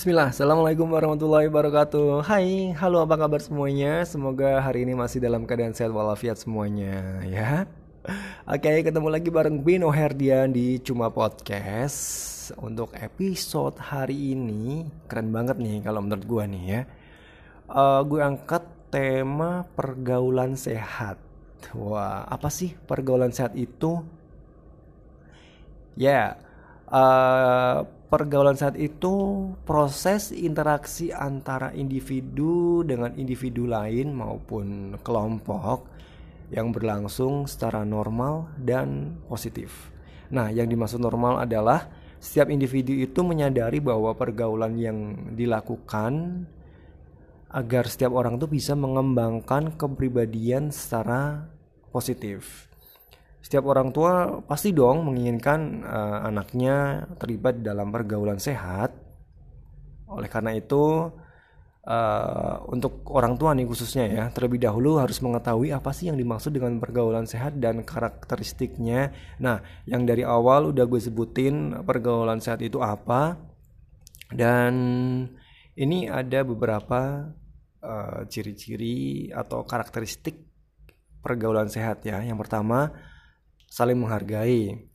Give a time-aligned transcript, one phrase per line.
[0.00, 2.24] Bismillah, Assalamualaikum warahmatullahi wabarakatuh.
[2.24, 4.00] Hai, halo apa kabar semuanya?
[4.08, 7.68] Semoga hari ini masih dalam keadaan sehat walafiat semuanya ya.
[8.48, 12.00] Oke, ketemu lagi bareng Bino Herdian di Cuma Podcast.
[12.64, 16.80] Untuk episode hari ini Keren banget nih kalau menurut gue nih ya.
[17.68, 21.20] Uh, Gue angkat tema pergaulan sehat.
[21.76, 24.00] Wah, apa sih pergaulan sehat itu?
[25.92, 26.26] Ya, yeah,
[26.88, 35.86] uh, pergaulan saat itu proses interaksi antara individu dengan individu lain maupun kelompok
[36.50, 39.94] yang berlangsung secara normal dan positif.
[40.34, 41.86] Nah, yang dimaksud normal adalah
[42.18, 46.44] setiap individu itu menyadari bahwa pergaulan yang dilakukan
[47.50, 51.46] agar setiap orang itu bisa mengembangkan kepribadian secara
[51.90, 52.69] positif
[53.40, 58.92] setiap orang tua pasti dong menginginkan uh, anaknya terlibat dalam pergaulan sehat.
[60.12, 61.08] Oleh karena itu,
[61.86, 66.52] uh, untuk orang tua nih khususnya ya, terlebih dahulu harus mengetahui apa sih yang dimaksud
[66.52, 69.14] dengan pergaulan sehat dan karakteristiknya.
[69.40, 73.40] Nah, yang dari awal udah gue sebutin pergaulan sehat itu apa,
[74.30, 74.74] dan
[75.80, 77.32] ini ada beberapa
[77.80, 80.36] uh, ciri-ciri atau karakteristik
[81.24, 82.20] pergaulan sehat ya.
[82.20, 82.90] Yang pertama
[83.70, 84.90] saling menghargai.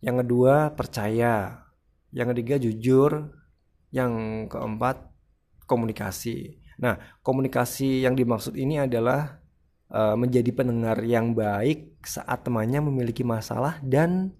[0.00, 1.68] Yang kedua, percaya.
[2.10, 3.10] Yang ketiga, jujur.
[3.92, 4.12] Yang
[4.48, 5.12] keempat,
[5.68, 6.58] komunikasi.
[6.80, 9.38] Nah, komunikasi yang dimaksud ini adalah
[9.92, 14.32] uh, menjadi pendengar yang baik saat temannya memiliki masalah dan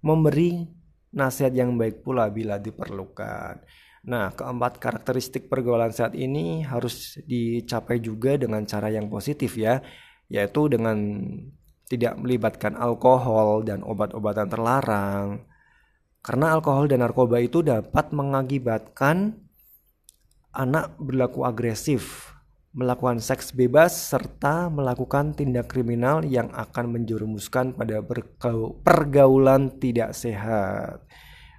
[0.00, 0.66] memberi
[1.12, 3.62] nasihat yang baik pula bila diperlukan.
[4.06, 9.82] Nah, keempat karakteristik pergaulan saat ini harus dicapai juga dengan cara yang positif ya,
[10.30, 10.96] yaitu dengan
[11.86, 15.26] tidak melibatkan alkohol dan obat-obatan terlarang.
[16.22, 19.38] Karena alkohol dan narkoba itu dapat mengakibatkan
[20.50, 22.34] anak berlaku agresif,
[22.74, 28.02] melakukan seks bebas, serta melakukan tindak kriminal yang akan menjerumuskan pada
[28.82, 31.06] pergaulan tidak sehat.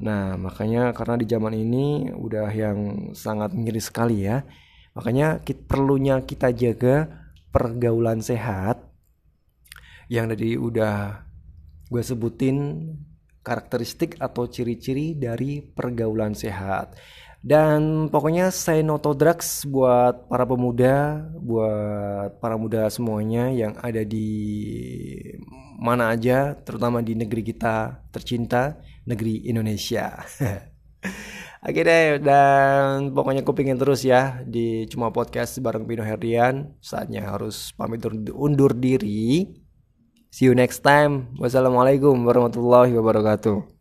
[0.00, 2.78] Nah, makanya karena di zaman ini udah yang
[3.16, 4.44] sangat miris sekali ya.
[4.92, 7.08] Makanya kita, perlunya kita jaga
[7.48, 8.89] pergaulan sehat
[10.10, 11.22] yang tadi udah
[11.86, 12.82] gue sebutin
[13.46, 16.98] karakteristik atau ciri-ciri dari pergaulan sehat.
[17.40, 24.28] Dan pokoknya saya noto drugs buat para pemuda, buat para muda semuanya yang ada di
[25.80, 28.76] mana aja, terutama di negeri kita tercinta,
[29.08, 30.20] negeri Indonesia.
[31.64, 36.76] Oke deh, dan pokoknya kupingin terus ya di Cuma Podcast bareng Pino Herdian.
[36.80, 38.04] Saatnya harus pamit
[38.36, 39.48] undur diri.
[40.30, 41.34] See you next time.
[41.42, 43.79] Wassalamualaikum warahmatullahi wabarakatuh.